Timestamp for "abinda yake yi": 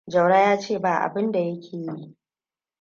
1.01-2.15